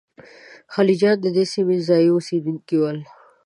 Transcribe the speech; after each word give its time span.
خلجیان 0.73 1.17
د 1.21 1.25
دې 1.35 1.45
سیمې 1.53 1.77
ځايي 1.87 2.09
اوسېدونکي 2.13 2.75
ول. 2.79 2.97